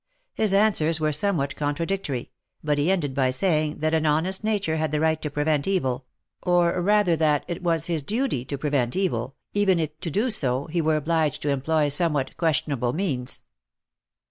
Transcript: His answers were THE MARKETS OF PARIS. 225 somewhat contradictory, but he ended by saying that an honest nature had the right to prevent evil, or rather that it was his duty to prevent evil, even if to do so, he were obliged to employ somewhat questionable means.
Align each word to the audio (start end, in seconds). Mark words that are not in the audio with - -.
His 0.33 0.51
answers 0.51 0.99
were 0.99 1.11
THE 1.11 1.31
MARKETS 1.31 1.53
OF 1.53 1.57
PARIS. 1.59 1.77
225 1.85 1.99
somewhat 2.09 2.25
contradictory, 2.25 2.31
but 2.63 2.77
he 2.79 2.91
ended 2.91 3.13
by 3.13 3.29
saying 3.29 3.79
that 3.81 3.93
an 3.93 4.07
honest 4.07 4.43
nature 4.43 4.77
had 4.77 4.91
the 4.91 4.99
right 4.99 5.21
to 5.21 5.29
prevent 5.29 5.67
evil, 5.67 6.07
or 6.41 6.81
rather 6.81 7.15
that 7.15 7.45
it 7.47 7.61
was 7.61 7.85
his 7.85 8.01
duty 8.01 8.43
to 8.45 8.57
prevent 8.57 8.95
evil, 8.95 9.35
even 9.53 9.79
if 9.79 9.91
to 9.99 10.09
do 10.09 10.31
so, 10.31 10.65
he 10.65 10.81
were 10.81 10.95
obliged 10.95 11.43
to 11.43 11.49
employ 11.49 11.89
somewhat 11.89 12.35
questionable 12.35 12.93
means. 12.93 13.43